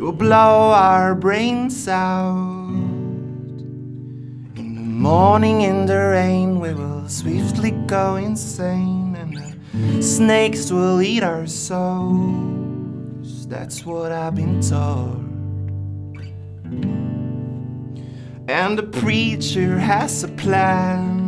[0.00, 2.70] will blow our brains out.
[4.56, 9.54] In the morning, in the rain, we will swiftly go insane, and the
[10.02, 13.46] snakes will eat our souls.
[13.46, 15.26] That's what I've been told.
[18.48, 21.20] And the preacher has a plan.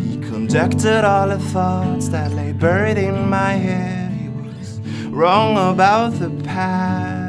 [0.00, 4.10] He conducted all the thoughts that lay buried in my head.
[4.12, 7.19] He was wrong about the past,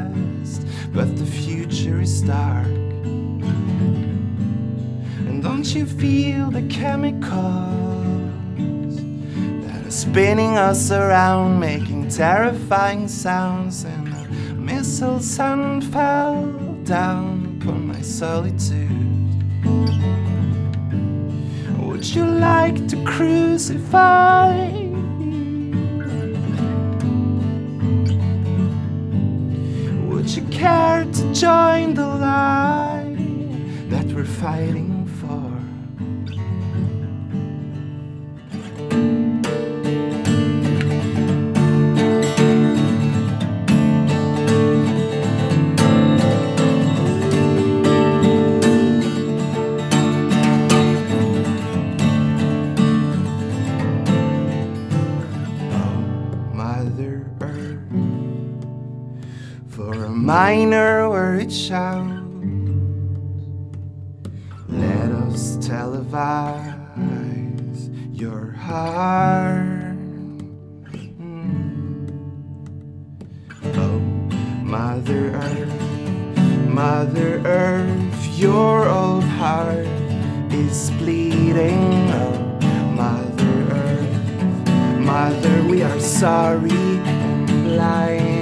[5.72, 7.30] Don't you feel the chemicals
[9.64, 13.84] that are spinning us around, making terrifying sounds?
[13.84, 16.44] And a missile sun fell
[16.84, 18.90] down upon my solitude.
[21.78, 24.66] Would you like to crucify?
[30.10, 35.61] Would you care to join the line that we're fighting for?
[60.12, 62.06] Minor word shout.
[64.68, 67.00] Let us televise
[68.12, 69.96] your heart.
[71.18, 72.12] Mm.
[73.76, 73.98] Oh,
[74.62, 75.80] Mother Earth,
[76.68, 79.86] Mother Earth, your old heart
[80.52, 82.10] is bleeding.
[82.12, 82.38] Oh,
[82.94, 88.41] Mother Earth, Mother, we are sorry and blind.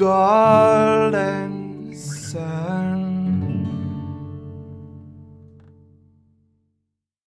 [0.00, 1.49] garland.